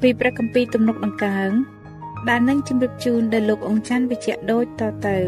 [0.00, 1.50] ពីព្រះគម្ពីរទំនុកដង្កើង
[2.28, 5.18] ដែលនឹងជម្រាបជូនដល់លោកអង្ចាន់វិជ្ជៈដូចតទៅ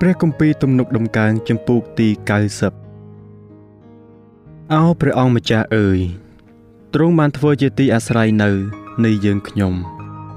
[0.00, 2.08] ព្រះគម្ពីរទំនុកដំកើងចំពូកទី
[3.16, 5.98] 90អោព្រះអង្គម្ចាស់អើយ
[6.94, 8.50] ទ្រង់បានធ្វើជាទីអាស្រ័យនៅ
[9.04, 9.74] នៃយើងខ្ញុំ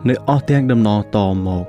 [0.09, 1.17] នៅអស់ទាំងដំណរត
[1.47, 1.65] មក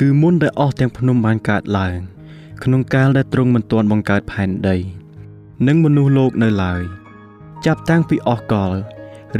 [0.00, 2.13] គឺមុនដែលអស់ទាំងភ្នំបានកើតឡើង
[2.62, 4.76] ក្នុងកាលដែលទ្រង់មិនទាន់បង្កើតផែនដី
[5.66, 6.82] និងមនុស្សលោកនៅឡើយ
[7.66, 8.72] ចាប់តាំងពីអស់កល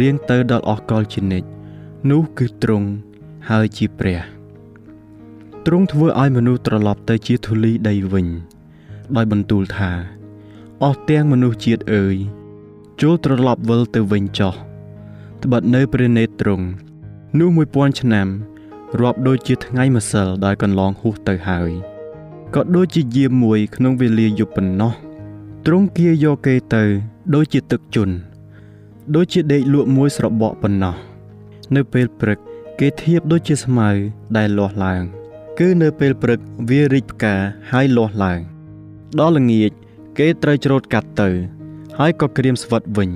[0.00, 1.48] រៀងទៅដល់អស់កលជានិច្ច
[2.10, 2.88] នោះគឺទ្រង់
[3.50, 4.20] ហើយជាព្រះ
[5.66, 8.26] ទ្រង់ធ្វើឲ្យមនុស្សត្រឡប់ទៅជាធូលីដីវិញ
[9.16, 9.90] ដោយបន្ទូលថា
[10.82, 12.16] អស់ទាំងមនុស្សជាតិអើយ
[13.02, 14.54] ចូលត្រឡប់វិលទៅវិញចុះ
[15.42, 16.66] ត្បិតនៅព្រះនេត្រទ្រង់
[17.38, 18.28] នោះ1000ឆ្នាំ
[19.00, 21.93] រាប់ដូចជាថ្ងៃម្សិលដែលកន្លងហួសទៅហើយ
[22.54, 24.92] ក៏ដូចជាយាមមួយក្នុងវេលាយប់ប៉ុណ្ណោះ
[25.66, 26.82] ទ្រង់គៀយកគេទៅ
[27.34, 28.14] ដូចជាទឹកជន់
[29.14, 30.94] ដូចជាដេកលក់មួយស្របក់ប៉ុណ្ណោះ
[31.74, 32.38] នៅពេលព្រឹក
[32.80, 33.88] គេធៀបដូចជាស្មៅ
[34.36, 35.02] ដែលលាស់ឡើង
[35.58, 37.34] គឺនៅពេលព្រឹកវារីកផ្កា
[37.72, 38.40] ហើយលាស់ឡើង
[39.20, 39.70] ដល់ល្ងាច
[40.18, 41.30] គេត្រូវច្រូតកាត់ទៅ
[41.98, 43.10] ហើយក៏ក្រៀមស្វិតវិញ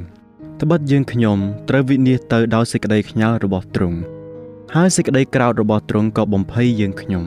[0.60, 1.38] ត្បិតយើងខ្ញុំ
[1.68, 3.98] ត្រូវវិនិច្ឆ័យទៅដោយសេចក្តីខ្ញាល់របស់ទ្រង់
[4.74, 7.26] ហើយសេចក្តីក្រោធរបស់ទ្រង់ក៏បំភ័យយើងខ្ញុំ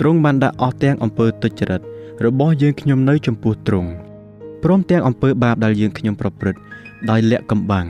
[0.00, 1.80] ទ្រង់បានដាក់អស់ទាំងអំពើទុច្ចរិត
[2.24, 3.90] របស់យើងខ្ញុំនៅចំពោះទ្រង់
[4.62, 6.60] ព្រមទាំងអំពើបាបដែលយើងខ្ញុំប្រព្រឹត្ត
[7.10, 7.86] ដោយលាក់កំបាំង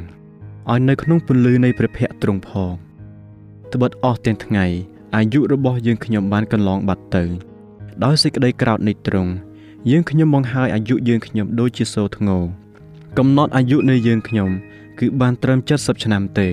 [0.71, 2.73] ឲ្យនៅក្នុងពន្លឺនៃព្រះភ័ក្ត្រទ្រង់ផង
[3.73, 4.67] ត្បិតអស់ទាំងថ្ងៃ
[5.17, 7.25] អាយុរបស់យើងខ្ញុំបានកន្លងបាត់ទៅ
[8.05, 9.31] ដោយសេចក្តីក្រោធនៃទ្រង់
[9.91, 12.39] យើងខ្ញុំបង្ហើយអាយុយើងខ្ញុំដូចជាសូរធ្ងោ
[13.19, 14.51] កំណត់អាយុនៃយើងខ្ញុំ
[14.99, 16.49] គឺបានត្រឹម70ឆ្នាំទេ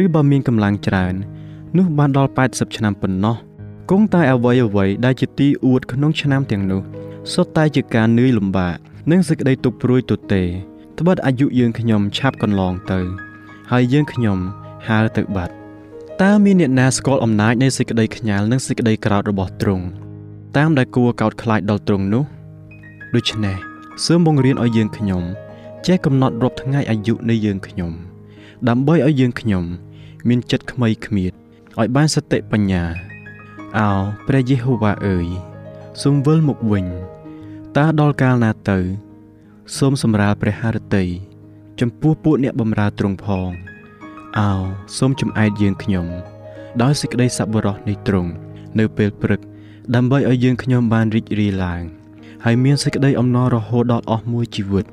[0.00, 1.14] ឬបើមានកម្លាំងច្រើន
[1.76, 3.36] នោះបានដល់80ឆ្នាំប៉ុណ្ណោះ
[3.92, 6.82] គង់តែអ្វីអ្វីដែលជាទីអួតក្នុងឆ្នាំទាំងនោះ
[7.32, 8.76] សុទ្ធតែជាការនឿយលំបាក
[9.10, 10.42] និងសេចក្តីទុក្ខព្រួយទទេ
[10.98, 13.00] ត្បិតអាយុយើងខ្ញុំឆាប់កន្លងទៅ
[13.70, 14.38] ហើយយើងខ្ញុំ
[14.88, 15.54] ហើរទៅបាត់
[16.22, 19.84] តើមានអ្នកណាស្គាល់អំណាចនៃសេចក្តីខ្ញាល់និងសេចក្តីក្រោធរបស់ទ្រង់
[20.56, 22.24] តាមដែលគួរកោតខ្លាចដល់ទ្រង់នោះ
[23.14, 23.56] ដូច្នេះ
[24.04, 25.22] សូមបង្រៀនឲ្យយើងខ្ញុំ
[25.86, 27.92] ចេះកំណត់រាប់ថ្ងៃអាយុនៃយើងខ្ញុំ
[28.68, 29.64] ដើម្បីឲ្យយើងខ្ញុំ
[30.28, 31.32] មានចិត្តខ្មៃខ្មៀត
[31.78, 33.09] ឲ្យបានសតិបញ្ញា
[33.78, 33.90] អោ
[34.26, 35.26] ព្រះយេហូវ៉ាអើយ
[36.02, 36.86] សូមវិលមកវិញ
[37.76, 38.78] តើដល់កាលណាទៅ
[39.76, 41.04] សូមសម្រាលព្រះハរតី
[41.80, 43.50] ចំពោះពួកអ្នកបម្រើទ្រង់ផង
[44.38, 44.50] អោ
[44.98, 46.06] សូមចំអែតយើងខ្ញុំ
[46.82, 48.30] ដោយសេចក្តីសប្បុរសនៃទ្រង់
[48.78, 49.40] នៅពេលព្រឹក
[49.94, 51.82] ដើម្បីឲ្យយើងខ្ញុំបានរីករាយឡើង
[52.44, 54.84] ហើយមានសេចក្តីអំណររហូតដល់អស់មួយជីវិត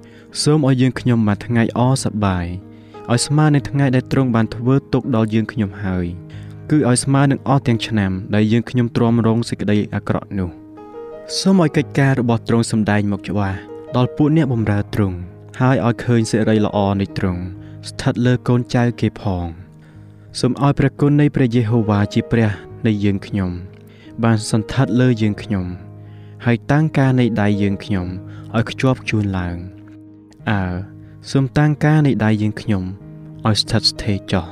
[0.44, 2.46] សូមឲ្យយើងខ្ញុំមួយថ្ងៃអសប្បាយ
[3.12, 6.06] ឲ្យស្មើនឹងថ្ងៃដែលទ្រង់បានធ្វើទុកដល់យើងខ្ញុំហើយ
[6.72, 10.50] គឺឲ្យស្មើនឹងអស់ទាំងឆ្នាំដែលយើងខ្ញុំទ្រាំរងសេចក្តីអាក្រក់នោះ
[11.40, 13.58] សូមឲ្យកិច្ចការរបស់ទ្រង់សម្ដែងមកច្បាស់
[13.96, 15.18] ដល់ពួកអ្នកបម្រើទ្រង់
[15.60, 17.42] ហើយឲ្យឃើញសេរីល្អនៃទ្រង់
[17.88, 19.46] ស្ថិតលើកូនចៅគេផង
[20.40, 22.50] សូមឲ្យព្រះគុណនៃព្រះយេហូវ៉ាជាព្រះ
[22.88, 23.52] នៃយើងខ្ញុំ
[24.24, 25.66] បានសន្ធិដ្ឋលើយើងខ្ញុំ
[26.46, 28.08] ហើយតាំងការនៃដៃយើងខ្ញុំ
[28.56, 29.58] ឲ្យខ្ជាប់ខ្ជួនឡើង
[30.50, 30.62] អើ
[31.32, 32.84] សូមតាំងការនៃដៃយើងខ្ញុំ
[33.46, 34.46] ឲ្យស្ថិតស្ថេរចុះ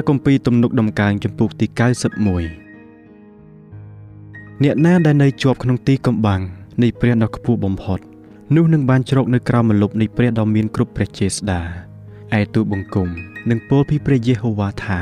[0.00, 1.78] ព្រះគម្ពីរទំនុកដំកើងចំពុកទី91
[4.62, 6.40] អ្នកណាដែលនៅជាប់ក្នុងទីកំបាំង
[6.82, 7.98] នៃព្រះដ៏ខ្ពស់បំផុត
[8.56, 11.60] នោះនឹងបានជ្រកនៅក្រោមម្លប់នៃព្រះដ៏មានគ្រប់ព្រះចេស្តា
[12.38, 13.08] ឯទូបង្គំ
[13.50, 15.00] នឹងពោលពីព្រះយេហូវ៉ាថា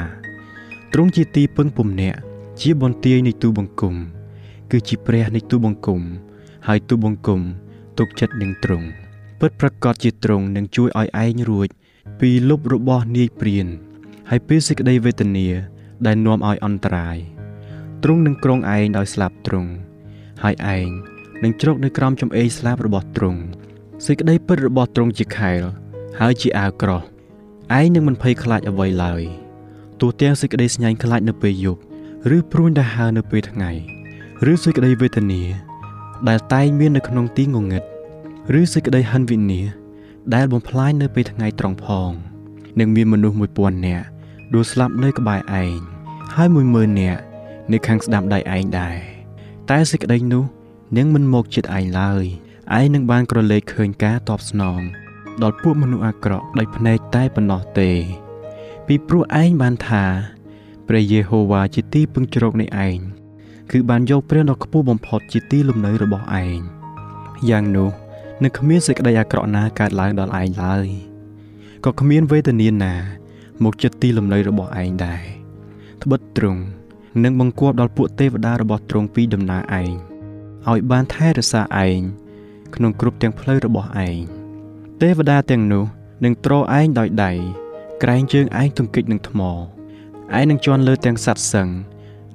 [0.92, 2.18] ទ្រង់ជាទីពឹងពំនាក់
[2.60, 3.94] ជាបន្ទាយនៃទូបង្គំ
[4.70, 6.00] គឺជាព្រះនៃទូបង្គំ
[6.66, 7.40] ហើយទូបង្គំ
[7.98, 8.86] ទុកចិត្តនឹងទ្រង់
[9.40, 11.68] ពិតប្រកបជាទ្រង់នឹងជួយឲ្យឯងរួច
[12.20, 13.68] ពីលុបរបស់នាយព្រាន
[14.30, 15.46] ហើយពីសេចក្តីវេទនា
[16.06, 17.18] ដែលនាំឲ្យអន្តរាយ
[18.02, 19.70] ទ្រង់នឹងគ្រងឯងដោយស្លាប់ទ្រង់
[20.42, 20.88] ហើយឯង
[21.42, 23.40] នឹងជ្រកនៅក្រោមចំអេងស្លាបរបស់ទ្រង់
[24.06, 25.60] សេចក្តីពិតរបស់ទ្រង់ជាខែល
[26.20, 27.02] ហើយជាអាវក្រោះ
[27.78, 29.22] ឯងនឹងមិនភ័យខ្លាចអ្វីឡើយ
[30.00, 31.80] ទោះទាំងសេចក្តីស្ញែងខ្លាចនៅពេលយប់
[32.36, 33.70] ឬព្រួញដង្ហើរនៅពេលថ្ងៃ
[34.50, 35.42] ឬសេចក្តីវេទនា
[36.28, 37.84] ដែលតែងមាននៅក្នុងទីងងឹត
[38.60, 39.62] ឬសេចក្តីហិនវិនា
[40.34, 42.10] ដែលបំផ្លាញនៅពេលថ្ងៃត្រង់ផង
[42.78, 44.06] នឹងមានមនុស្ស1000នាក់
[44.54, 45.78] ដួលស្លាប់នៅក្បែរឯង
[46.34, 47.22] ហើយ10000នាក់
[47.72, 48.96] នៅខាងស្ដាំដៃឯងដែរ
[49.70, 50.44] តែសេចក្តីនោះ
[50.96, 52.24] នឹងមិនមកចិត្តឯងឡើយ
[52.78, 54.80] ឯងនឹងបានក្រឡេកឃើញការតបស្នង
[55.42, 57.90] ដល់ពួកមនុស្សអាក្រក់ដោយភ្នែកតែប៉ុណ្ណោះទេ
[58.86, 60.04] ពីព្រោះឯងបានថា
[60.88, 62.98] ព្រះយេហូវ៉ាជាទីពឹងជ្រកនៃឯង
[63.70, 66.58] គឺបានយកព្រះដ៏ខ្ពស់បំផុតជាទីលំនៅរបស់ឯង
[67.50, 67.90] យ៉ាងនោះ
[68.42, 70.86] នឹងគ្មានសេចក្តីអាក្រក់ណាកើតឡើងដល់ឯងឡើយ
[71.84, 72.94] ក៏គ្មានវេទនាណា
[73.64, 75.22] មកចិត្តទីលំនៅរបស់ឯងដែរ
[76.02, 76.62] ត្បិតទ្រង់
[77.24, 79.92] នឹងបង្គាប់ដល់ពួកទេវតារបស់ទ្រង់ពីដំណើរឯង
[80.68, 82.00] ឲ្យបានថែរក្សាឯង
[82.74, 84.18] ក្នុងគ្រប់ទាំងផ្លូវរបស់ឯង
[85.02, 85.84] ទេវតាទាំងនោះ
[86.24, 87.32] នឹងទ្រឯងដោយដៃ
[88.02, 91.68] ក្រែងជើងឯងទង្គិចនឹងថ្មឯងនឹងជន់លើទាំងសត្វសឹង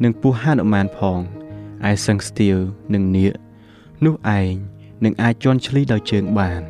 [0.04, 1.20] និងពស់ហនុមានផង
[1.90, 2.58] ឯសឹងស្ទៀវ
[2.94, 3.34] និងនាគ
[4.06, 4.52] នោះឯង
[5.04, 6.62] នឹងអាចជន់ឈ្លីដោយជើងបាន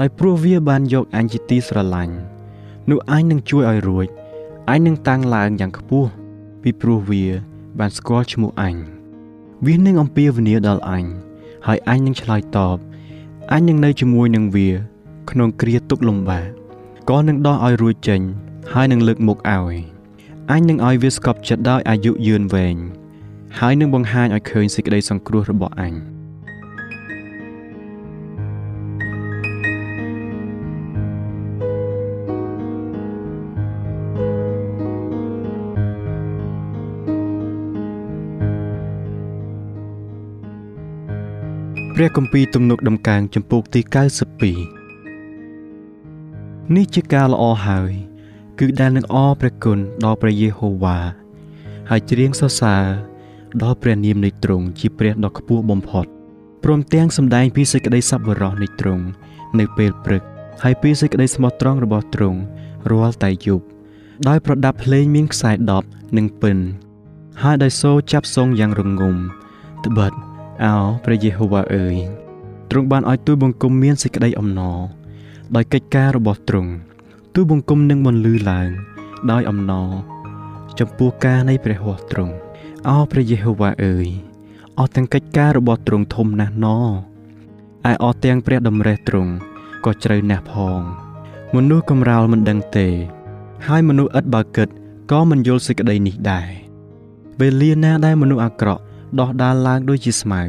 [0.00, 2.16] ដោយព្រោះវាបានយកអញជាទីស្រឡាញ់
[2.90, 4.06] នោះអញនឹងជួយឲ្យរួច
[4.70, 6.10] អញនឹងតាំងឡើងយ៉ាងខ្ពស់
[6.62, 7.24] ពីព្រោះវា
[7.78, 8.76] បានស្គាល់ឈ្មោះអញ
[9.66, 11.04] វានឹងអំពាវនាវដល់អញ
[11.66, 12.78] ហើយអញនឹងឆ្លើយតប
[13.52, 14.68] អញនឹងនៅជាមួយនឹងវា
[15.30, 16.46] ក្នុងគ្រាទុក្ខលំបាក
[17.10, 18.20] ក៏នឹងដោះឲ្យរួចចេញ
[18.72, 19.76] ហើយនឹងលើកមុខឲ្យ
[20.50, 22.76] អញនឹងឲ្យវាស្កប់ចិត្តដោយអាយុយឺនវែង
[23.58, 26.15] ហើយនឹងបង្ហាញឲ្យឃើញសេចក្តីសង្គ្រោះរបស់អញ
[41.98, 43.80] ព្រះគម្ពីរទំនុកដំកើងចំពោកទី
[44.88, 47.92] 92នេះជាការល្អហើយ
[48.58, 50.98] គឺដែលនឹងអរព្រះគុណដល់ព្រះយេហូវ៉ា
[51.90, 52.84] ហើយច្រៀងសរសើរ
[53.62, 56.06] ដល់ព្រះនាមនៃទ្រង់ជាព្រះដ៏ខ្ពស់បំផុត
[56.64, 59.04] ព្រមទាំងសម្ដែងពីសេចក្តីសប្បុរសនៃទ្រង់
[59.58, 60.22] នៅពេលព្រឹក
[60.62, 62.38] ហើយពីសេចក្តីស្មោះត្រង់របស់ទ្រង់
[62.90, 63.64] រាល់តែយប់
[64.28, 65.52] ដោយប្រដាប់ភ្លេងមានខ្សែ
[65.84, 66.58] 10និងពិន
[67.42, 69.16] ហើយដោយសូរចាប់សងយ៉ាងរងំ
[69.86, 70.12] ត្បិត
[70.64, 71.96] អោព្រះយេហូវ៉ាអើយ
[72.70, 74.78] ទ្រង់បានឲ្យទូលបង្គំមានសេចក្តីអំណរ
[75.54, 76.72] ដោយកិច្ចការរបស់ទ្រង់
[77.34, 78.68] ទូលបង្គំនឹងបន្លឺឡើង
[79.30, 79.90] ដោយអំណរ
[80.78, 82.34] ចំពោះការនៃព្រះហស្ថទ្រង់
[82.88, 84.06] អោព្រះយេហូវ៉ាអើយ
[84.78, 86.66] អស់ទាំងកិច្ចការរបស់ទ្រង់ធំណាស់ណ
[87.90, 89.32] ឯអស់ទាំងព្រះតម្រេះទ្រង់
[89.84, 90.80] ក៏ជ្រៅណាស់ផង
[91.54, 92.88] មនុស្សកំរោលមិនដឹងទេ
[93.66, 94.68] ហើយមនុស្សឥតបើគិត
[95.10, 96.48] ក៏មិនយល់សេចក្តីនេះដែរ
[97.40, 98.82] វេលាណាដែលមនុស្សអាក្រក់
[99.20, 100.42] ដោះដាលឡើងដូចជាស្មៅ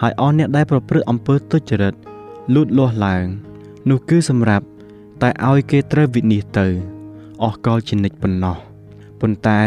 [0.00, 1.94] ហើយអស់អ្នកដែលប្រព្រឹត្តអំពើទុច្ចរិត
[2.54, 3.24] លូតលាស់ឡើង
[3.90, 4.66] នោះគឺសម្រាប់
[5.22, 6.66] តែឲ្យគេត្រូវវិនិច្ឆ័យទៅ
[7.42, 8.56] អស់កលជានិច្ចប៉ុណ្ណោះ
[9.20, 9.60] ប៉ុន្តែ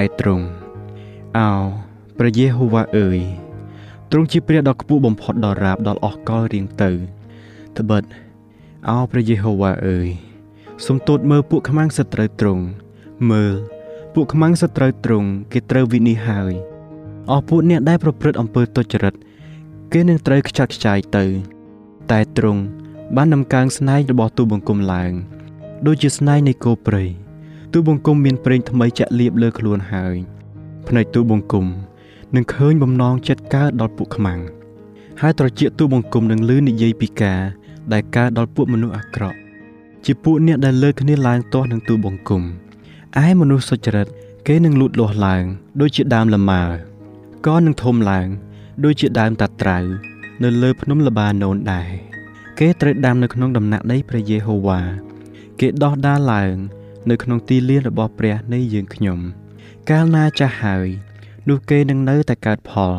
[0.00, 0.46] ឯទ្រង់
[1.36, 1.48] អោ
[2.18, 3.18] ព្រះយេហូវ៉ាអើយ
[4.10, 6.90] ទ្រង់ជាព្រះដ៏ខ្ពស់បំផុតដល់រាបដល់អស់កលរៀងទៅ
[7.78, 8.02] ត្បិត
[8.88, 10.08] អោព្រះយេហូវ៉ាអើយ
[10.86, 12.64] សូមទូតមើលពួកខ្មាំងសត្រូវទ្រង់
[13.30, 13.54] មើល
[14.14, 16.73] ពួកខ្មាំងសត្រូវទ្រង់គេត្រូវវិនិច្ឆ័យហើយ
[17.30, 19.14] អស់ពួកអ្នកដែលប្រព្រឹត្តអំពើទុច្ចរិត
[19.92, 21.24] គេនឹងត្រូវខ្ចាត់ខ្ចាយទៅ
[22.10, 22.62] តែទ្រង់
[23.16, 25.12] បាននំកើងស្នែងរបស់ទូបង្គំឡើង
[25.86, 27.04] ដូចជាស្នែងនៃគោព្រៃ
[27.72, 30.16] ទូបង្គំមានប្រេងថ្មីចាក់លាបលើខ្លួនហើយ
[30.88, 31.66] ភ្នែកទូបង្គំ
[32.34, 34.40] នឹងឃើញបំណងចិត្តកើតដល់ពួកខ្មាំង
[35.20, 37.40] ហើយត្រចៀកទូបង្គំនឹងលឺនិយាយពីការ
[37.92, 39.38] ដែលកើតដល់ពួកមនុស្សអាក្រក់
[40.04, 42.42] ជាពួកអ្នកដែលលើគ្នាឡើងទាស់នឹងទូបង្គំ
[43.24, 44.06] ឯមនុស្សសុចរិត
[44.46, 45.44] គេនឹងលូតលាស់ឡើង
[45.80, 46.62] ដូចជាដើមលម៉ើ
[47.46, 48.28] ក៏នឹងធំឡើង
[48.84, 49.78] ដូចជាដើមតាត្រៅ
[50.42, 51.90] នៅលើភ្នំលបាណូនដែរ
[52.58, 54.80] គេត្រូវដាំនៅក្នុងដំណាក់ដីព្រះយេហូវ៉ា
[55.60, 56.56] គេដោះដាលឡើង
[57.10, 59.18] នៅក្នុងទីលានរបស់ព្រះនៃយើងខ្ញុំ
[59.90, 60.88] កាលណាចាស់ហើយ
[61.48, 62.92] នោះគេនឹងនៅតែកើតផល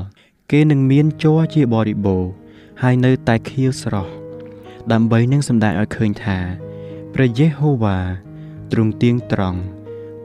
[0.51, 2.23] គេនឹងមានជ័រជាបរិបូរ
[2.81, 4.11] ហើយនៅតែខៀវស្រស់
[4.91, 6.37] ដើម្បីនឹងសម្ដែងឲ្យឃើញថា
[7.13, 7.97] ព្រះយេហូវ៉ា
[8.71, 9.59] ទ្រង់ទៀងត្រង់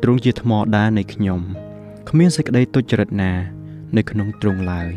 [0.03, 1.41] ទ្រង់ជាថ្មដានៃខ្ញុំ
[2.09, 3.60] គ្មានសេចក្តីទុច្ចរិតណា
[3.97, 4.91] នៅក្នុងទ្រង់ឡើយ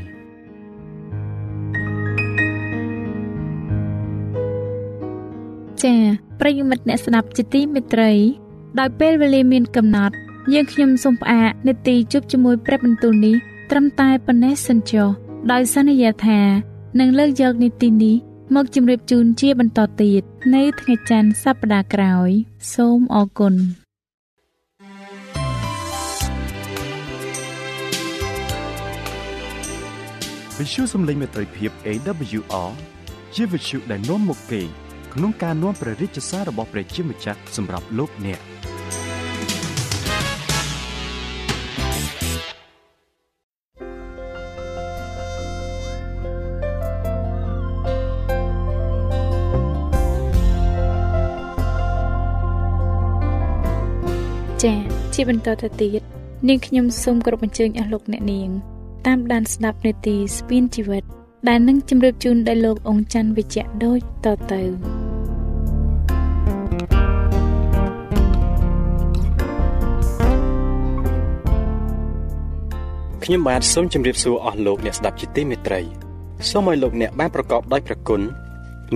[5.83, 5.99] ចា៎
[6.39, 8.11] ប្រិយមិត្តអ្នកស្ដាប់ជាទីមេត្រី
[8.79, 10.15] ដោយពេលវេលាមានកំណត់
[10.53, 13.35] យើងខ្ញុំសូមផ្អាកនាទីជប់ជាមួយព្រឹបបន្ទូលនេះ
[13.71, 15.07] ត្រឹមតែប៉ុណ្ណេះសិនចុះ
[15.51, 16.39] ដោយសន្យាថា
[16.99, 18.15] នឹងលើកយកនីតិនេះ
[18.55, 20.21] មកជម្រាបជូនជាបន្តទៀត
[20.55, 22.29] នៅថ្ងៃច័ន្ទសប្តាហ៍ក្រោយ
[22.73, 23.55] សូមអរគុណ
[30.63, 32.71] វិទ្យុសំឡេងមេត្រីភាព AWR
[33.35, 34.61] ជាវិទ្យុដែលនាំមកពី
[35.13, 38.39] ក្នុងការនាំព្រះរាជសាររបស់ព្រះជាម្ចាស់សម្រាប់លោកអ្នក
[54.63, 54.79] ចា៎
[55.13, 56.01] ជាបន្តទៅទៀត
[56.47, 58.72] នាងខ្ញុំសូមគោរពអញ្ជើញអស់លោកអ្នកនាង
[59.07, 61.03] តាមដានស្ដាប់នាទីស្ពានជីវិត
[61.47, 64.61] ដែលនឹងជម្រាបជូនដល់លោកអង្គច័ន្ទវិជ្ជៈដូចតទៅ
[73.23, 75.81] ខ្ញុំបាទសូមជម្រាបសួរអស់លោកអ្នកស្ដាប់ជាទីមេត្រី
[76.49, 78.21] សូមឲ្យលោកអ្នកបានប្រកបដោយព្រះគុណ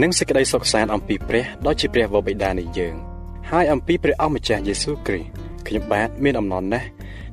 [0.01, 2.95] និងសេចក្តីសុខសាន្តអំពីព្រះដ៏ជាព្រះវរបិតានៃយើង
[3.51, 5.29] ហើយអំពីព្រះអម្ចាស់យេស៊ូវគ្រីស្ទ
[5.67, 6.87] ខ្ញុំបាទមានអំណរណាស់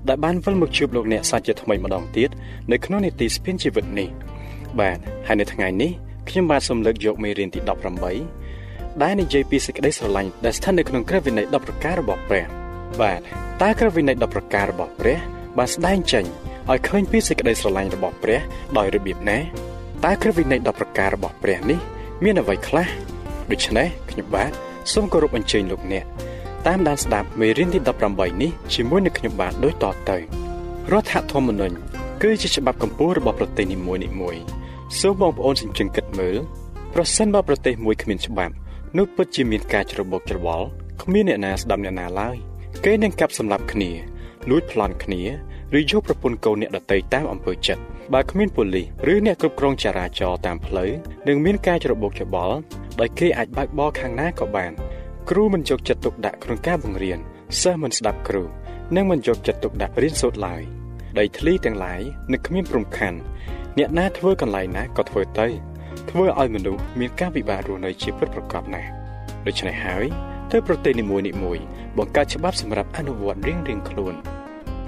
[0.08, 2.30] ដែលបានវិលមកជួបលោកអ្នកសាជាថ្មីម្ដងទៀត
[2.73, 4.08] នៅក្នុងនីតិស្ពានជីវិតនេះ
[4.80, 5.90] បាទហើយនៅថ្ងៃនេះ
[6.28, 7.61] ខ្ញុំបាទសូមលើកយកមេរៀនទី
[8.30, 12.44] 18ដែលនិយាយពីសេចក្តីស្រឡាញ់ដែលស្ថិតនៅក្នុងក្រឹតវិន័យ10ប្រការរបស់ព្រះ
[13.00, 13.20] បាទ
[13.62, 15.18] តើក្រឹតវិន័យ10ប្រការរបស់ព្រះ
[15.58, 16.25] បានស្ដែងចេញ
[16.70, 18.40] ឲ្យឃើញពីសេចក្តីស្រឡាញ់របស់ព្រះ
[18.78, 19.38] ដោយរបៀបណា
[20.04, 21.78] តើក្រឹតវិន័យ10ប្រការរបស់ព្រះនេះ
[22.25, 22.87] មានអ្វីខ្លះ
[23.50, 24.50] ដូច្នេះខ្ញុំបាទ
[24.92, 26.04] សូមគោរពអញ្ជើញលោកអ្នក
[26.66, 27.80] តាមដានស្ដាប់មេរៀនទី
[28.11, 30.16] 18នេះជាមួយនឹងខ្ញុំបាទដូចតទៅ
[30.92, 31.75] រដ្ឋធម្មនុញ្ញ
[32.23, 34.42] គឺជាច្បាប់កម្ពុជារបស់ប្រទេសនីមួយៗ
[35.00, 36.37] សូមបងប្អូនសញ្ជឹងគិតមើល
[36.94, 38.54] ប្រសិនបើប្រទេសមួយគ្មានច្បាប់
[38.97, 40.66] នោះពិតជាមានការច្របូកច្របល់
[41.02, 42.37] គ្មានអ្នកណាស្ដាប់អ្នកណាឡើយ
[42.85, 43.90] គេនឹងកាប់សម្លាប់គ្នា
[44.50, 45.23] លួចប្លន់គ្នា
[45.76, 50.90] ឬយកប្រពន្ធកូនអ្នកដតីតាមអំពើចិត្តបើគ្មានប៉ូលីសឬអ្នកគ្រប់គ្រងចរាចរណ៍តាមផ្លូវ
[51.28, 52.56] នឹងមានការច្របូកច្របល់
[53.00, 54.73] ដោយគេអាចបើកបរខាងណាក៏បាន
[55.31, 57.19] គ្រូមិនយកចិត្តទុកដាក់ក្នុងការបង្រៀន
[57.61, 58.43] សិស្សមិនស្ដាប់គ្រូ
[58.97, 60.62] និងមិនយកចិត្តទុកដាក់រៀនសូត្រឡើយ
[61.19, 62.00] ដីធ្លីទាំងឡាយ
[62.33, 63.21] នឹងគ្មានព្រំខណ្ឌ
[63.78, 65.47] អ្នកណាធ្វើកន្លែងណាក៏ធ្វើទៅ
[66.11, 68.90] ធ្វើឲ្យមនុស្សមានការពិបាករស់នៅជាពិតប្រាកដណាស់
[69.47, 70.04] ដូច្នេះហើយ
[70.50, 71.59] ទើបប្រទេសនីមួយនីមួយ
[71.99, 74.14] បង្កើតច្បាប់សម្រាប់អនុវត្តរៀងរៀងខ្លួន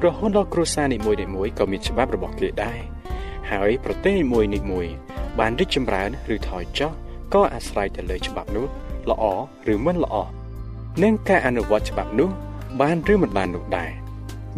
[0.05, 2.81] រហូតដល់គ្រួសារនីមួយនីមួយក៏មានច្បាប់របស់គេដែរ
[3.51, 4.87] ហើយប្រទេសនីមួយនីមួយ
[5.39, 6.93] បានរីកចម្រើនឬថយចុះ
[7.35, 8.67] ក៏អាស្រ័យទៅលើច្បាប់នោះ
[9.11, 9.25] ល្អ
[9.73, 10.17] ឬមិនល្អ
[11.03, 12.31] និងការអនុវត្តច្បាប់នោះ
[12.81, 13.93] បានឬមិនបាននោះដែរ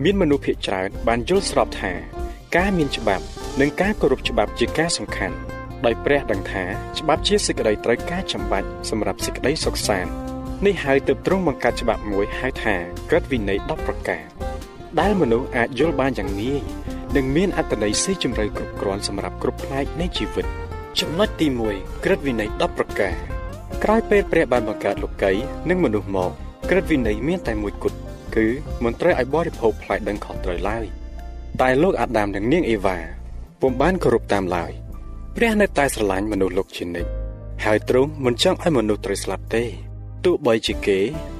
[0.02, 1.93] មានមនុស្សភាគច្រើនបានយល់ស្របថា
[2.57, 3.25] ការមានច្បាប់
[3.61, 5.37] និងការគោរពច្បាប់ជាការសំខាន់
[5.85, 6.64] ដោយព្រះដឹងថា
[6.99, 10.12] ច្បាប់ជាសេចក្តីត្រូវការចាំបាច់សម្រាប់សេចក្តីសុខសាន្ត
[10.67, 12.75] នេះហើយទើបទ្រង់បង្កើតច្បាប់មួយហៅថា
[13.11, 14.25] ក្រឹតវិន័យ10ប្រការ
[15.00, 16.62] ដែលមនុស្សអាចយល់បានយ៉ាងងាយ
[17.17, 20.47] និងមានអត្ថន័យស៊ីជម្រៅគ្រប់គ្រាន់សម្រាប់គ្រប់ផ្នែកនៃជីវិត
[21.00, 23.38] ចំណុចទី1ក្រឹតវិន័យ10ប្រការ
[23.84, 25.32] ក្រោយពេលព្រះបានបង្កើតលោកី
[25.68, 26.30] និងមនុស្សមក
[26.70, 27.98] ក្រឹតវិន័យមានតែមួយគត់
[28.37, 28.46] គឺ
[28.84, 30.84] មិនត្រូវឲ្យបរិភោគផ្លែដឹងខុសត្រូវឡើយ
[31.60, 32.98] តែលោកអាដាមនិងនាងអេវ៉ា
[33.60, 34.72] ពុំបានគោរពតាមឡើយ
[35.37, 37.10] ព្រះនៅតែស្រឡាញ់មនុស្សលោកជានិច្ច
[37.64, 39.64] ហើយទ្រង់មិនចង់ឲ្យមនុស្សត្រូវស្លាប់ទេ
[40.25, 40.98] ទោះបីជាគេ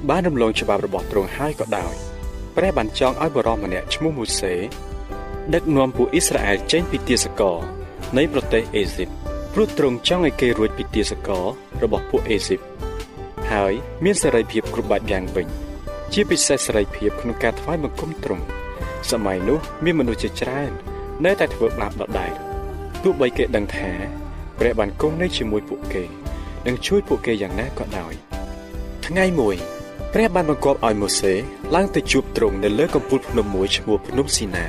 [0.09, 1.93] បានរំលងច្បាប់របស់ទ្រង់ហើយក៏ដោយ
[2.55, 4.53] ព្រះបានចង់ឲ្យបរិសម្នាក់ឈ្មោះម៉ូសេ
[5.53, 7.57] ដឹកនាំពួកអ៊ីស្រាអែលចេញពីទាសករ
[8.17, 9.09] នៃប្រទេសអេស៊ីប
[9.53, 11.45] ព្រោះទ្រង់ចង់ឲ្យគេរួចពីទាសករ
[11.83, 12.59] របស់ពួកអេស៊ីប
[13.51, 15.47] ហើយមានសេរីភាពគ្រប់បែបយ៉ាងវិញ
[16.13, 18.43] ជាពិសេសសេរីភាពក្នុងការថ្វាយបង្គំទ្រង់
[19.11, 20.71] សម័យនោះមានមនុស្សជាច្រើន
[21.25, 22.31] នៅតែធ្វើបាបដដែល
[23.03, 23.91] ទោះបីគេដឹងថា
[24.59, 26.03] ព្រះបានគង់នៅជាមួយពួកគេ
[26.67, 28.13] និងជួយពួកគេយ៉ាងណាក៏ដោយ
[29.05, 29.55] ថ្ងៃមួយ
[30.13, 31.33] ព្រះបានបង្គាប់ឲ្យម៉ូសេ
[31.75, 34.65] ឡើងទៅជួបទ្រង់នៅលើកំពូលភ្នំមួយឈ្មោះភ្នំស៊ីណា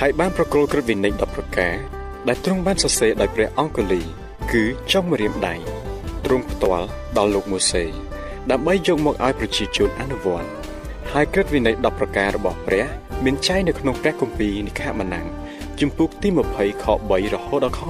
[0.00, 1.97] ហើយបានប្រគល់ក្រឹតវិន័យ10ប្រការ
[2.28, 4.02] ដែលទ្រង់បានសរសេរដោយព្រះអង្គលី
[4.52, 5.54] គឺចុងម្រាមដៃ
[6.24, 7.84] ទ្រង់ផ្ទាល់ដល់លោកម៉ូសេ
[8.50, 10.50] ដើម្បីយកមកឲ្យប្រជាជនអនុវត្ត
[11.12, 12.86] ហើយក្រឹតវិន័យ10ប្រការរបស់ព្រះ
[13.24, 15.26] មានចែងនៅក្នុងព្រះគម្ពីរនិកាម៉ានាំង
[15.80, 17.80] ជំពូកទី20ខ3រហូតដល់ខ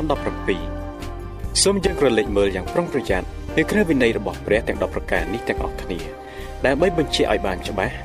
[0.94, 6.00] 17សូមយើងក្រឡេកមើលយ៉ាងប្រុងប្រយ័ត្នពីក្រឹតវិន័យរបស់ព្រះទាំង10ប្រការនេះទាំងអស់គ្នា
[6.66, 7.96] ដើម្បីបញ្ជាក់ឲ្យបានច្បាស់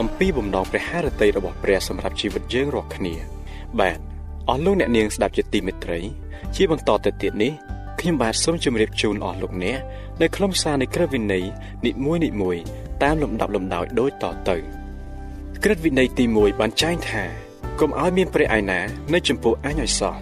[0.00, 3.14] អំពីបំណងព្រះハរតីរបស់ព្រះសម្រាប់ជីវិតយើងរាល់គ្នា
[3.80, 3.98] បាទ
[4.48, 6.00] អស់លោកអ្នកនាងស្ដាប់ជាទីមេត្រី
[6.56, 7.52] ជាបន្តទៅទៀតនេះ
[8.00, 9.78] ខ្ញុំបាទសូមជម្រាបជូនអស់លោកអ្នក
[10.22, 11.44] នៅក្នុងសារនៃក្រឹតវិន័យ
[11.86, 12.56] និមួយនិមួយ
[13.02, 14.56] តាមលំដាប់លំដោយដូចតទៅ
[15.64, 17.22] ក្រឹតវិន័យទី1បានចែងថា
[17.80, 18.80] កុំឲ្យមានព្រះឯណា
[19.12, 20.16] នៅចំពោះអញឲ្យសោះ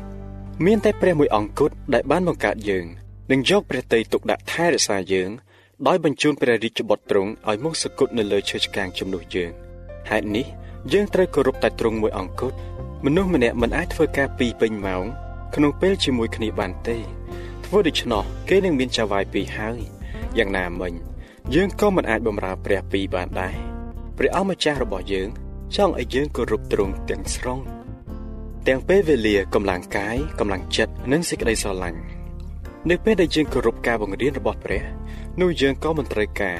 [0.67, 2.87] មានតែព្រះមួយអង្គគត់ដែលបានបង្កើតយើង
[3.31, 5.31] និងយកព្រះតីទុកដាក់ថែរក្សាយើង
[5.87, 9.51] ដោយបញ្ជូនព្រះរាជបុត្រទ្រង់ឲ្យមកសគត់នៅលើឈើឆ្កាងជំនួសយើង
[10.11, 10.47] ហេតុនេះ
[10.93, 12.57] យើងត្រូវគោរពតែទ្រង់មួយអង្គគត់
[13.05, 15.05] មនុស្សម្នាក់មិនអាចធ្វើការពីរពេញម៉ោង
[15.55, 16.99] ក្នុងពេលជាមួយគ្នាបានទេ
[17.65, 19.79] ធ្វើដូច្នោះគេនឹងមានចៅហ្វាយពីរហើយ
[20.39, 20.93] យ៉ាងណាមិញ
[21.55, 23.57] យើងក៏មិនអាចបំរើព្រះពីរបានដែរ
[24.19, 25.29] ព្រះអង្គម្ចាស់របស់យើង
[25.77, 27.59] ចង់ឲ្យយើងគោរពទ្រង់ទាំងស្រុង
[28.67, 32.01] ទាំងពេលវេលាកម្លាំងកាយកម្លាំងចិត្តនិងសេចក្តីស្រឡាញ់
[32.91, 34.83] នៅពេលដែលយើងគោរពការបង្រៀនរបស់ព្រះ
[35.41, 36.59] នោះយើងក៏មិនត្រូវការ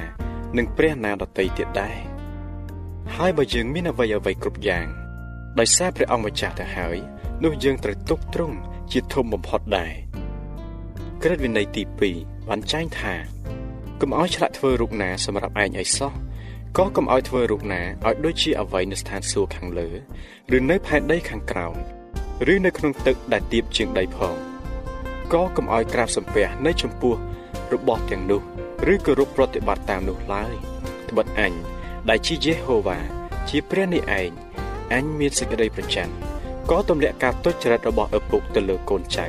[0.57, 1.95] នឹងព្រះណាដតីទៀតដែរ
[3.15, 5.00] ហើយបើយើងមានអ្វីអ្វីគ្រប់យ៉ាង
[5.59, 6.97] ដោយសារព្រះអង្គម្ចាស់ទៅហើយ
[7.43, 8.57] នោះយើងត្រូវទុកទ្រង់
[8.91, 9.93] ជាធំបំផុតដែរ
[11.23, 11.83] ក្រឹតវិន័យទី
[12.15, 13.13] 2បានចែងថា
[14.01, 16.13] កុំឲ្យឆ្លាក់ធ្វើរូបណាសម្រាប់ឯងឲ្យសោះ
[16.77, 19.89] ក៏កុំឲ្យធ្វើរូបណាឲ្យដូចជាអ្វីនៅស្ថានសួគ៌ខាងលើ
[20.57, 21.75] ឬនៅផែនដីខាងក្រោម
[22.53, 24.35] ឬនៅក្នុងទឹកដែលទាបជាងដីផង
[25.33, 27.15] ក៏កុំឲ្យក្រាបសំពះនៅចំពោះ
[27.73, 28.41] របស់ទាំងនោះ
[28.93, 30.53] ឬគោរពប្រតិបត្តិតាមនោះឡើយ
[31.09, 31.53] ត្បិតអញ
[32.09, 32.99] ដែលជាយេហូវ៉ា
[33.49, 34.31] ជាព្រះនេះឯង
[34.91, 36.13] អញមានសេចក្តីប្រច័ណ្ឌ
[36.69, 39.25] ក៏ទម្លាក់ការទុច្ចរិតរបស់ឪពុកទៅលើកូនចៅ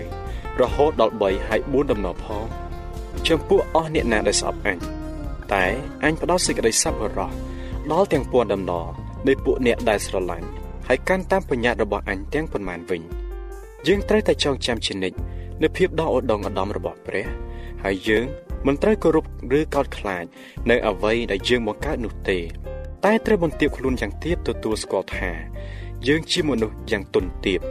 [0.60, 2.44] រហូតដល់3ហើយ4ដំណរផង
[3.28, 4.78] ចំពោះអស់អ្នកណាដែលស្អប់អញ
[5.52, 5.64] តែ
[6.04, 7.30] អញផ្ដោតសេចក្តីសប្បុរស
[7.92, 8.86] ដល់ទាំងពួនដំណរ
[9.28, 10.46] នៃពួកអ្នកដែលស្រឡាញ់
[10.88, 13.02] ហើយកាន់តាមបញ្ញត្តិរបស់អញទាំងប៉ុន្មានវិញ
[13.86, 15.16] យើងត្រូវតែចងចាំជានិច្ច
[15.62, 17.26] នៅភាពដ៏ឧត្តមឧត្តមរបស់ព្រះ
[17.84, 18.24] ហើយយើង
[18.66, 19.24] មិនត្រូវគោរព
[19.58, 20.24] ឬកោតខ្លាច
[20.70, 22.38] នៅអ្វីដែលយើងបង្កើតនោះទេ
[23.05, 25.31] តែត្រូវបន្ទាបខ្លួនយ៉ាងទៀបទទួលស្គាល់ថា
[26.07, 27.61] យើងជាមនុស្សយ៉ាងទន់ទាប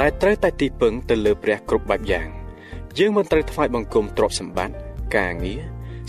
[0.00, 2.28] ដែលត្រូវតែទីពឹងទៅលើព្រះគ្រប់បែបយ៉ាង
[2.98, 4.76] យើងមិនត្រូវថ្វាយបង្គំទ្រព្យសម្បត្តិ
[5.16, 5.62] ការងារ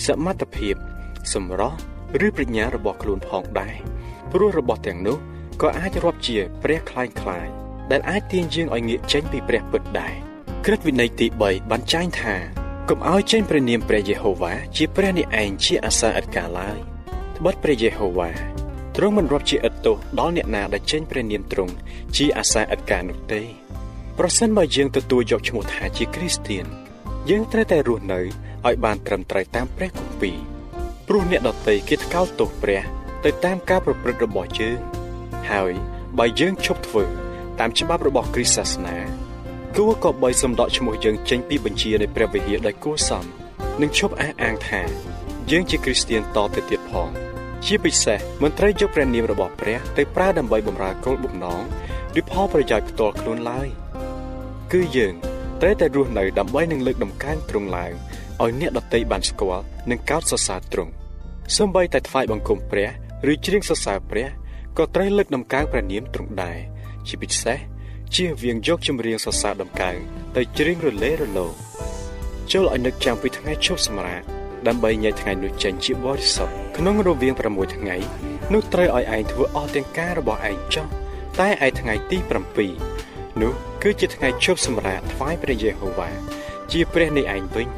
[0.06, 0.76] សមត្ថភាព
[1.34, 1.78] សម្រស់
[2.26, 3.76] ឬប្រាជ្ញារបស់ខ្លួនផងដែរ
[4.32, 5.18] ព្រោះរបស់ទាំងនោះ
[5.62, 7.48] ក៏អាចរាប់ជាព្រះคล้ายคล้าย
[7.92, 10.14] ដែលអាចទាញយើងឲ្យងាកចេញពីព្រះពិតដែរ
[10.66, 12.36] ក្រឹតវិន័យទី3បានចែងថា
[12.90, 16.80] កុំឲ្យចេញព្រះនាមព្រះយេហូវ៉ាជាព្រះនេះឯងជាអាសាអត់ការឡើយ
[17.41, 18.31] ត្បិតព្រះយេហូវ៉ា
[18.97, 21.75] ទ្រង់មិនរាប់ជាឥតទោសដល់អ្នកណាដែលចេញព្រះនាមទ្រង់
[22.17, 23.43] ជាអាសាអត់ការនោះទេ
[24.19, 26.65] ប្រសិនបើយើងទទួលយកឈ្មោះថាជាគ្រីស្ទៀន
[27.31, 28.21] យើងត្រូវតែរស់នៅ
[28.67, 30.37] ឲ្យបានត្រឹមត្រូវតាមព្រះគម្ពីរ
[31.09, 32.83] ព្រោះអ្នកដតីគេថ្កោលទោសព្រះ
[33.25, 34.79] ទៅតាមការប្រព្រឹត្តរបស់យើង
[35.51, 35.73] ហើយ
[36.19, 37.05] បើយើងឈប់ធ្វើ
[37.61, 38.97] តាមច្បាប់របស់គ្រីស្ទសាសនា
[39.77, 43.25] គួរក៏បីសំដកឈ្មោះយើងចេញពីបញ្ជានៃព្រះវិហារដោយគួរសម
[43.81, 44.83] និងឈប់អះអាងថា
[45.51, 47.30] យើងជាគ្រីស្ទៀនតទៅទៀតផង
[47.67, 51.63] ជាពិសេសមិនត្រូវយកព្រះនាមរបស់ព្រះទៅប្រើដើម្បីបម្រើគោលបំណង
[52.21, 53.69] ឬផលប្រយោជន៍ផ្ទាល់ខ្លួនឡើយ
[54.73, 55.15] គឺយើង
[55.61, 57.93] ត្រូវតែរស់នៅដើម្បីនឹងលើកដំកើងទ្រង់ឡើង
[58.43, 60.93] ឲ្យអ្នកដតីបានស្គាល់និងកោតសរសើរទ្រង់
[61.57, 62.89] សូម្បីតែថ្វាយបង្គំព្រះ
[63.33, 64.27] ឬច្រៀងសរសើរព្រះ
[64.79, 66.59] ក៏ត្រូវលើកដំកើងព្រះនាមទ្រង់ដែរ
[67.09, 67.59] ជាពិសេស
[68.15, 69.97] ជៀសវាងយកចម្រៀងសរសើរដំកើង
[70.37, 71.47] ទៅច្រៀងរលេរលោ
[72.53, 77.97] ចូលឲ្យនឹកចាំពីថ្ងៃឈប់សម្រាក ដើម្បីញែកថ្ងៃនោះចេញជាបរិសុទ្ធក្នុងរវាង6ថ្ងៃ
[78.53, 80.87] នោះត្រូវឲ្យឯងធ្វើអស់ទាំងការរបស់ឯងចោះ
[81.41, 82.19] តែឯថ្ងៃទី
[82.79, 86.11] 7នោះគឺជាថ្ងៃឈប់សម្រាកថ្វាយព្រះយេហូវ៉ា
[86.73, 87.69] ជាព្រះនៃឯងវិញ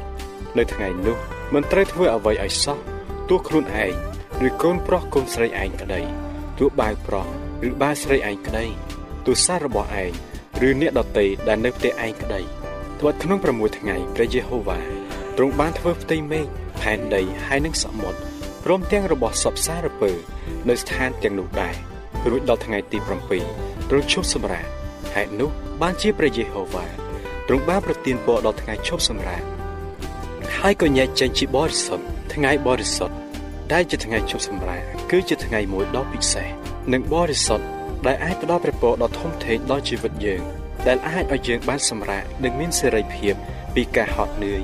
[0.57, 1.17] នៅថ្ងៃនោះ
[1.53, 2.79] មិនត្រូវធ្វើអ្វីឲ្យសោះ
[3.29, 3.93] ទោះខ្លួនឯង
[4.47, 6.01] ឬកូនប្រុសកូនស្រីឯងក្តី
[6.59, 7.27] ទោះបាវប្រុស
[7.67, 8.65] ឬបាវស្រីឯងក្តី
[9.25, 10.11] ទោះសាររបស់ឯង
[10.67, 12.41] ឬអ្នកដតីដែលនៅផ្ទះឯងក្តី
[12.99, 14.79] ត្បិតក្នុង6ថ្ងៃព្រះយេហូវ៉ា
[15.37, 16.47] ទ្រង់បានធ្វើផ្ទៃមេឃ
[16.83, 18.19] ផែនដីហើយនិងសមុទ្រ
[18.63, 20.11] ព្រមទាំងរបស់សពសារពើ
[20.69, 21.75] នៅស្ថានទាំងនោះដែរ
[22.29, 24.65] រួចដល់ថ្ងៃទី7ទ្រង់ឈប់សម្រាក
[25.15, 25.49] ហេតុនោះ
[25.81, 26.85] បានជាព្រះយេហូវ៉ា
[27.47, 29.43] ទ្រង់បានប្រទានពរដល់ថ្ងៃឈប់សម្រាក
[30.59, 33.15] ហើយក៏ញែកចេញជាបរិសុទ្ធថ្ងៃបរិសុទ្ធ
[33.73, 36.47] ដែលជាថ្ងៃជប់សម្រាកគឺជាថ្ងៃមួយដ៏ពិសេស
[36.93, 37.65] និងបរិសុទ្ធ
[38.07, 40.41] ដែលអាចផ្ដល់ព្រះពរដ៏ធំធេងដល់ជីវិតយើង
[40.87, 43.33] ដែលអាចឲ្យយើងបានសម្រាកនិងមានសេរីភាព
[43.75, 44.61] ពីការហត់នឿយ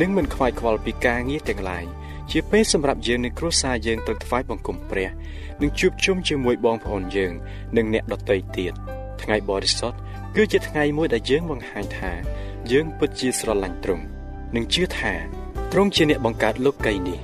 [0.00, 1.84] និងមិនខ្វាយខ្វល់ពីការងារទាំងឡាយ
[2.30, 5.08] ជាពេលសម្រាប់យើងនិងគ្រួសារយើងទៅថ្វាយបង្គំព្រះ
[5.62, 7.32] និងជួបជុំជាមួយបងប្អូនយើង
[7.76, 8.72] និងអ្នកដទៃទៀត
[9.22, 9.98] ថ្ងៃបរិសុទ្ធ
[10.36, 12.12] គឺជាថ្ងៃមួយដែលយើងបង្ហាញថា
[12.72, 14.04] យើងពិតជាស្រឡាញ់ទ្រង់
[14.54, 15.14] និងជឿថា
[15.72, 17.20] ទ្រង់ជាអ្នកបង្កើតលោកីយ៍នេះ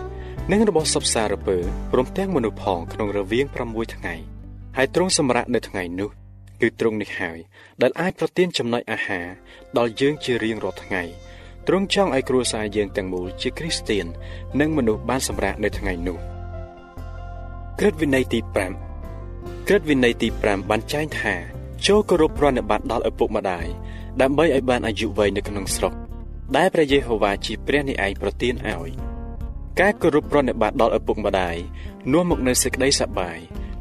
[0.52, 1.56] និងរបស់សពសារពើ
[1.92, 4.14] ព្រមទាំងមនុស្សផងក្នុងរវាង6ថ្ងៃ
[4.76, 6.10] ហើយទ្រង់សម្រាប់នៅថ្ងៃនោះ
[6.60, 7.38] គឺទ្រង់នេះហើយ
[7.82, 9.26] ដែលអាចប្រទានចំណុចអាហារ
[9.78, 11.02] ដល់យើងជារៀងរាល់ថ្ងៃ
[11.66, 14.06] ទ្រង់ចង់ឲ្យគ្រួសារយើងទាំងមូលជាគ្រីស្ទៀន
[14.60, 16.18] និងមនុស្សបានសម្រាប់នៅថ្ងៃនោះ
[17.78, 18.40] ក្រឹតវិន័យទី
[19.04, 21.34] 5ក្រឹតវិន័យទី5បានចែងថា
[21.86, 23.66] ចូលគោរពប្រណិប័តដល់ឪពុកម្ដាយ
[24.20, 25.92] ដើម្បីឲ្យបានអាយុវែងនៅក្នុងស្រុក
[26.56, 28.90] ដែលព្រះយេហូវ៉ាជាព្រះនេះឯងប្រទានឲ្យ
[29.80, 31.56] ការគោរពប្រណិប័តដល់ឪពុកម្ដាយ
[32.12, 33.38] នាំមកនូវសេចក្តីសប្បាយ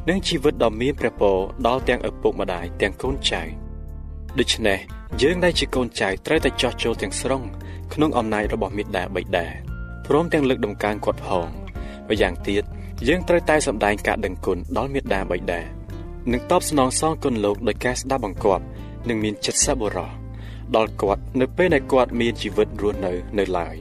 [0.09, 3.41] និងជីវិតដ៏មានព្រះពរដល់ទាំងឪពុកម្ដាយទាំងកូនចៅ
[4.39, 4.79] ដូច្នេះ
[5.21, 7.43] យើងដែលជាកូនចៅត្រូវតែចោះចូលទាំងស្រុង
[7.93, 9.45] ក្នុងអំណាចរបស់មេដាបិតា
[10.05, 11.47] ព្រមទាំងលើកដំកើងគាត់ផង
[12.09, 12.63] ម្យ៉ាងទៀត
[13.07, 15.61] យើងត្រូវតែសម្ដែងការដឹងគុណដល់មេដាបិតា
[16.31, 18.63] និងតបស្នងសងគុណលោកដោយការស្ដាប់បង្គាប់
[19.07, 20.09] និងមានចិត្តសប្បុរស
[20.75, 23.75] ដល់គាត់នៅពេលដែលគាត់មានជីវិតរស់នៅនៅឡើយ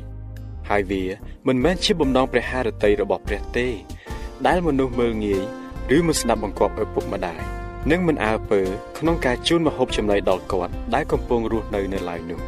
[0.70, 1.02] ហើយវា
[1.46, 3.66] មិនមែនជាបំណងព្រះハរតីរបស់ព្រះទេ
[4.46, 5.42] ដែលមនុស្សមើលងាយ
[5.96, 7.42] ឬមិនស្ដាប់បង្គាប់ឪពុកម្ដាយ
[7.90, 8.60] និងមិនអើពើ
[8.98, 12.40] ក្នុងការជូនមហូបចំណីដល់គាត់ដែលកំពុងរស់នៅនៅឡើយនោះ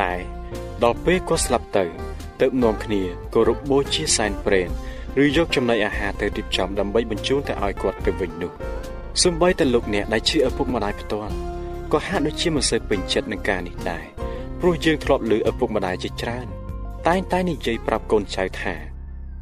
[0.00, 0.12] តែ
[0.84, 1.84] ដល់ពេលគាត់ស្លាប់ទៅ
[2.40, 3.02] ទើបនាំគ្នា
[3.34, 4.68] គោរពបូជាសែនព្រេន
[5.22, 8.52] ឬយកចំណីអាហារទៅរៀបចំដើម្បីបញ្ជូនទៅឲ្យគាត់ទៅវិញនោះ
[9.22, 11.34] សំបីតែលោកអ្នកដែលជាឪពុកម្ដាយផ្ទាល់
[11.92, 14.04] ក៏ហាក់ដូចជាមិនសូវពេញចិត្តនឹងការនេះដែរ
[14.60, 16.46] ព្រោះយើងធ្លាប់ឮឪពុកម្ដាយជាច្រើន
[17.08, 18.74] តែងតែនិយាយប្រាប់កូនចៅថា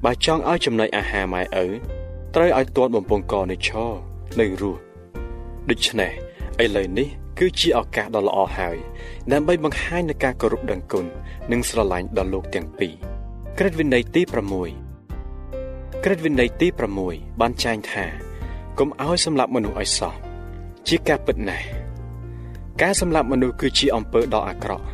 [0.05, 1.67] បើចង់ឲ្យចំណីអាហារម៉ែឪ
[2.35, 3.93] ត្រូវឲ្យទាន់បំពង់កនៅឈរ
[4.41, 4.81] នៅរស់
[5.71, 6.13] ដូច្នេះ
[6.65, 8.77] ឥឡូវនេះគឺជាឱកាសដ៏ល្អហើយ
[9.33, 11.05] ដើម្បីបង្ហាញនូវការគោរពដឹងគុណ
[11.53, 12.93] និងស្រឡាញ់ដល់លោកទាំងពីរ
[13.59, 14.23] ក្រឹតវិន័យទី
[14.93, 16.69] 6ក្រឹតវិន័យទី
[17.05, 18.05] 6បានចែងថា
[18.79, 20.15] កុំឲ្យសម្លាប់មនុស្សឲ្យសោះ
[20.89, 21.67] ជាការពិតណាស់
[22.83, 24.87] ការសម្លាប់មនុស្សគឺជាអំពើដ៏អាក្រក់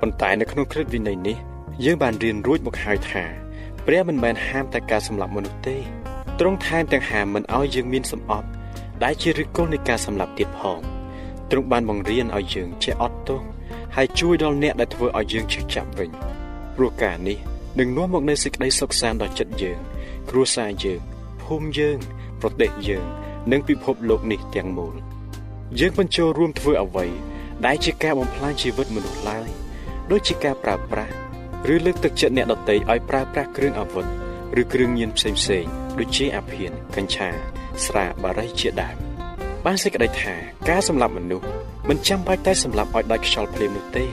[0.00, 1.36] ប៉ុន្តែនៅក្នុងក្រឹតវិន័យនេះ
[1.84, 3.24] យើងបានរៀនរួចមកហើយថា
[3.86, 5.76] ព្រះមិនមែនហាមតែការសម្លាប់មនុស្សទេ
[6.38, 8.48] ទ្រង់ថែមទាំងហាមមិនឲ្យយើងមានសម្អប់
[9.02, 10.80] ដែលជាឫសគល់នៃការសម្លាប់ទៀតផង
[11.50, 13.40] ទ្រង់បានបង្រៀនឲ្យយើងចេះអត់ទោស
[13.96, 16.10] ហើយជួយដល់អ្នកដែលធ្វើឲ្យយើងឈឺចាប់វិញ
[16.76, 17.38] ព្រោះការនេះ
[17.78, 19.78] នឹងនាំមកនូវសេចក្តីសុខសាន្តដល់ចិត្តយើង
[20.30, 21.00] គ្រួសារយើង
[21.42, 21.98] ភូមិយើង
[22.40, 23.04] ប្រទេសយើង
[23.52, 24.94] និងពិភពលោកនេះទាំងមូល
[25.78, 27.06] យើងបញ្ចូលរួមធ្វើអ្វី
[27.66, 29.48] ដែលជាការបំផ្លាញជីវិតមនុស្សឡើយ
[30.10, 31.14] ដូចជាការប្រើប្រាស់
[31.74, 34.06] ឬលើកទឹកចិត្តអ្នកដទៃឲ្យប្រើប្រាស់គ្រឿងអាវុធ
[34.60, 35.64] ឬគ្រឿងញៀនផ្សេងផ្សេង
[35.98, 37.53] ដូចជាអាភៀនកញ្ឆា
[37.84, 38.96] ស្រាបារីជាដើម
[39.64, 40.34] បានសេចក្តីថា
[40.70, 41.46] ការសម្លាប់មនុស្ស
[41.88, 44.04] មិនចាំបាច់តែសម្លាប់ឲ្យដាច់ខ្យល់ភ្លាមនោះទេ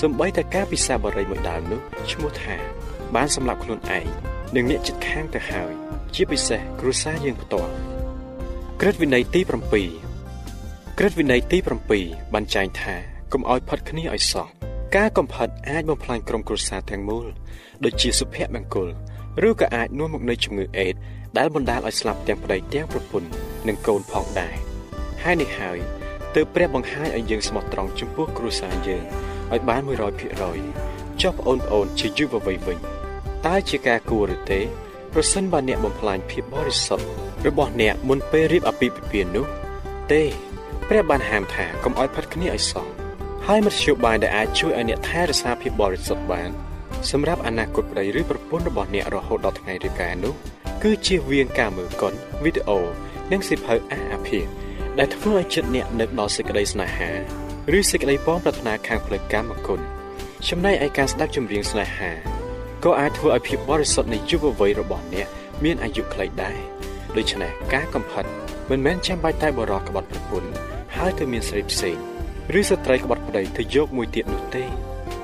[0.00, 2.56] សំបីតែការពិសាបារីមួយដើមនោះឈ្មោះថា
[3.14, 4.06] បានសម្លាប់ខ្លួនឯង
[4.54, 5.72] និងអ្នកជិតខាងទៅហើយ
[6.14, 7.72] ជាពិសេសគ្រួសារយើងផ្ទាល់
[8.80, 11.58] ក្រឹតវិន័យទី7ក្រឹតវិន័យទី
[11.96, 12.94] 7បានចែងថា
[13.32, 14.46] កុំឲ្យផិតគ្នាឲ្យសោះ
[14.96, 17.26] ការកំផិតអាចបំផ្លាញក្រុមគ្រួសារទាំងមូល
[17.84, 18.88] ដូចជាសុភមង្គល
[19.48, 20.94] ឬក៏អាចនាំមកនូវជំងឺអេដ
[21.38, 23.28] ដែលបណ្ដាលឲ្យស្លាប់ទាំងប្តីទាំងប្រពន្ធ
[23.68, 24.54] និងកូនផងដែរ
[25.22, 25.78] ហើយនេះហើយ
[26.34, 29.02] ទើបព្រះបង្ហាញឲ្យយើងស្មោះត្រង់ចំពោះគ្រួសារយើង
[29.52, 29.80] ឲ្យបាន
[30.50, 32.78] 100%ចុះបងប្អូនជាយុវវ័យវិញ
[33.46, 34.60] តើជាការគួរឬទេ
[35.12, 37.06] ប្រសិនបើអ្នកបំផ្លាញភាពបរិសុទ្ធ
[37.46, 39.46] របស់អ្នកមុនពេលរៀបអាពាហ៍ពិពាហ៍នោះ
[40.12, 40.22] ទេ
[40.88, 42.86] ព្រះបានហាមថាកុំឲ្យផិតគ្នាឲ្យសោះ
[43.46, 46.50] ហើយមធ្យោបាយដែលអាចជួយឲ្យអ្នកថែរក្សាភាពបរិសុទ្ធបាន
[47.10, 50.34] សម្រាប់អនាគតប្តីឬប្រពន្ធរបស់អ្នករហូតដល់ថ្ងៃរៀបការនោះ
[50.82, 52.12] គឺជាវៀងការមើលកុន
[52.44, 52.78] វីដេអូ
[53.32, 54.40] និងសិភៅអាអាភិ
[54.98, 57.10] ដែលធ្វើឲ្យចិត្តអ្នកនឹកដល់សេចក្តីស្នេហា
[57.78, 59.80] ឬសេចក្តីពងប្រាថ្នាខាងផ្លូវកាមគុណ
[60.48, 62.10] ចំណែកឯការស្ដាប់ចម្រៀងស្នេហា
[62.84, 65.28] ក៏អាចធ្វើឲ្យភាពបរិសុទ្ធនៃយុវវ័យរបស់អ្នក
[65.64, 66.56] មានអាយុខ្លីដែរ
[67.16, 68.24] ដូច្នេះការកំផិត
[68.70, 70.50] មិនមែនចាំបាច់តែបរោះក្បត់ប្រពន្ធ
[70.96, 71.96] ហើយទៅមានស្រីផ្សេង
[72.58, 74.64] ឬស្ត្រីក្បត់ប្តីទៅយកមួយទៀតនោះទេ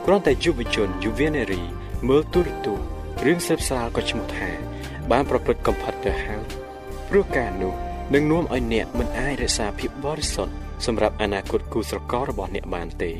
[0.05, 1.62] គ្រាន់តែយុវជនយុវនារី
[2.09, 2.87] មើលទូរទស្សន៍
[3.25, 4.51] រឿងសិបស្រាលក៏ឈ្មោះថា
[5.11, 6.43] បានប្រព្រឹត្តកំផិតទៅហើយ
[7.09, 7.75] ព្រោះការនោះ
[8.15, 10.55] នឹងនាំឲ្យអ្នកមិនអាចរក្សាភាពបរិសុទ្ធ
[10.87, 13.12] សម្រាប់អនាគតគូស្រកររបស់អ្នកបានទេ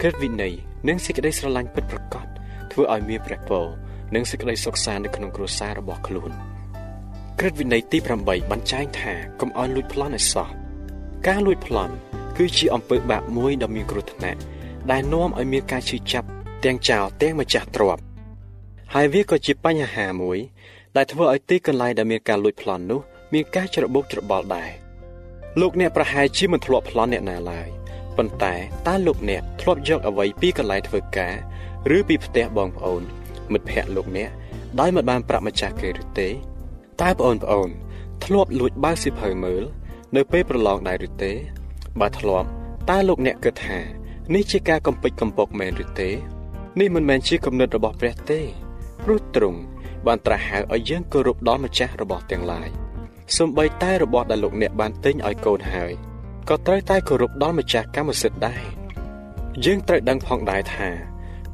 [0.00, 0.54] ក្រឹតវិន័យ
[0.88, 2.26] និងសេចក្តីស្រឡាញ់ពិតប្រាកដ
[2.72, 3.66] ធ្វើឲ្យមានព្រះពរ
[4.14, 6.30] និងសេចក្តីសុខសាន្តនៅក្នុងគ្រួសាររបស់ខ្លួន
[7.38, 10.48] ក្រឹតវិន័យទី8បានចែងថាកុំឲ្យលួចប្លន់ឲ្យសោះ
[11.28, 11.94] ការលួចប្លន់
[12.36, 14.40] គឺជាអំពើបាបមួយដ៏មានគ្រោះថ្នាក់
[14.90, 16.28] ដែលនាំឲ្យមានការឈឺចាប់
[16.64, 18.02] ទាំងចោលទាំងម្ចាស់ទ្រព្យ
[18.94, 20.38] ហើយវាក៏ជាបញ្ហាមួយ
[20.96, 23.00] ដែលធ្វើឲ្យទីកន្លែងដែលមានការលួចប្លន់នោះ
[23.34, 24.70] មានការច្របូកច្របល់ដែរ
[25.60, 27.68] លោកអ្នកប្រហែលជាមិនធ្លាប់ប្លន់អ្នកណាឡើយ
[28.16, 28.54] ប៉ុន្តែ
[28.86, 31.34] តើលោកអ្នកធ្លាប់យកអ្វីពីកន្លែងធ្វើការ
[31.96, 33.02] ឬពីផ្ទះបងប្អូន
[33.52, 34.30] មិត្តភ័ក្តិលោកអ្នក
[34.80, 36.28] ដោយមិនបានប្រាក់ម្ចាស់គេឬទេ
[37.02, 37.68] តើបងប្អូន
[38.24, 39.62] ធ្លាប់លួចបើកសិភៅមើល
[40.16, 41.32] នៅពេលប្រឡងដែរឬទេ
[42.00, 42.48] បើធ្លាប់
[42.90, 43.78] តើលោកអ្នកគិតថា
[44.34, 46.10] នេះជាការកំពេចកំពកមែនឬទេ
[46.80, 48.40] នេះមិនមែនជាគំនិតរបស់ព្រះទេ
[49.04, 49.60] ព្រោះទ្រង់
[50.06, 52.68] បានត្រាស់ហៅឲ្យយើងគោរពដល់ម្ចាស់របស់ទាំងឡាយ
[53.36, 55.92] សូម្បីតែរបស់ដែលលោកអ្នកបានទិញឲ្យកូនហើយ
[56.48, 58.62] ក៏ត្រូវតែគោរពដល់ម្ចាស់កម្មសិទ្ធិដែរ
[59.64, 60.88] យើងត្រូវដឹងផងដែរថា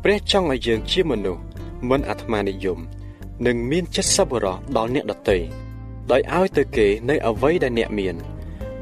[0.02, 1.42] ព្រះចង់ឲ្យយើងជាមនុស្ស
[1.90, 2.78] មិនអាត្មានិយម
[3.46, 5.38] និងមានចិត្តសប្បុរសដល់អ្នកដទៃ
[6.12, 8.14] ដោយឲ្យទៅគេនៅអ្វីដែលអ្នកមាន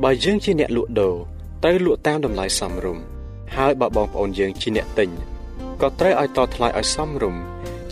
[0.02, 1.16] បើយើងជាអ្នកលក់ដូរ
[1.62, 3.04] ត្រូវលក់តាមតម្លៃសមរម្យ
[3.56, 5.10] ហើយបើបងប្អូនយើងជាអ្នកទិញ
[5.80, 7.42] ក៏ត្រូវឲ្យតថ្លៃឲ្យសមរម្យ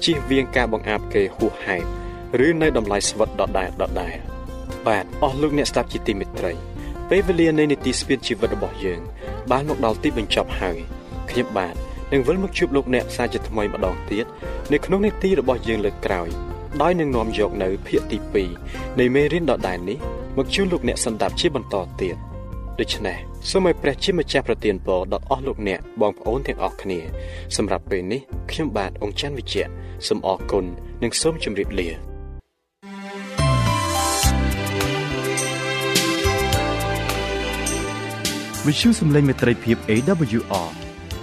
[0.04, 1.86] ជៀសវាងការបង្អាប់គេហួសហេតុ
[2.46, 4.16] ឬនៅតម្លៃស្វិតដដែលដដែល
[4.86, 6.52] បាទអស់លោកអ្នកស្ដាប់ជាទីមេត្រី
[7.10, 9.00] ពេលវេលានៃនីតិស្ពានជីវិតរបស់យើង
[9.50, 10.78] បានមកដល់ទីបញ្ចប់ហើយ
[11.30, 11.74] ខ្ញុំបាទ
[12.12, 14.26] នឹងវិលមកជួបលោកអ្នកសាជាថ្មីម្ដងទៀត
[14.72, 16.28] នៅក្នុងនីតិរបស់យើងលើកក្រោយ
[16.82, 18.18] ដោយនឹងនាំយកនៅភាគទី
[18.58, 19.98] 2នៃមេរៀនដដែលនេះ
[20.36, 22.16] មកជួបលោកអ្នកសម្ដាប់ជាបន្តទៀត
[22.80, 23.18] ដូច្នេះ
[23.50, 26.98] សូមឲ្យព្រះជាម្ចាស់ប្រទានពរដល់អស់លោកអ្នកបងប្អូនទាំងអស់គ្នា
[27.56, 29.64] សម្រាប់ពេលនេះខ្ញុំបាទអង្គច័ន្ទវិជ្ជៈ
[30.08, 30.64] សូមអរគុណ
[31.02, 31.88] និងសូមជម្រាបលា
[38.66, 40.68] វិទ្យុសំឡេងមេត្រីភាព AWR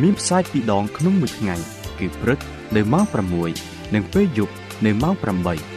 [0.02, 1.56] មានផ្សាយពីរដងក្នុងមួយថ្ងៃ
[2.00, 2.40] គឺព្រឹក
[2.76, 3.06] នៅម៉ោង
[3.50, 4.54] 6និងពេលយប់
[4.86, 5.77] នៅម៉ោង8